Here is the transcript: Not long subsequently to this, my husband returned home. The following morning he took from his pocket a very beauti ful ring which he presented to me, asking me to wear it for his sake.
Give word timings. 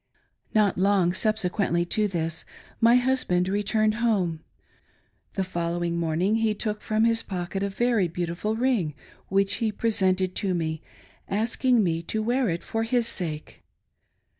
Not 0.55 0.79
long 0.79 1.13
subsequently 1.13 1.85
to 1.85 2.07
this, 2.07 2.43
my 2.79 2.95
husband 2.95 3.47
returned 3.47 3.93
home. 4.01 4.39
The 5.35 5.43
following 5.43 5.95
morning 5.99 6.37
he 6.37 6.55
took 6.55 6.81
from 6.81 7.03
his 7.03 7.21
pocket 7.21 7.61
a 7.61 7.69
very 7.69 8.09
beauti 8.09 8.35
ful 8.35 8.55
ring 8.55 8.95
which 9.27 9.57
he 9.61 9.71
presented 9.71 10.33
to 10.37 10.55
me, 10.55 10.81
asking 11.29 11.83
me 11.83 12.01
to 12.01 12.23
wear 12.23 12.49
it 12.49 12.63
for 12.63 12.81
his 12.81 13.05
sake. 13.07 13.61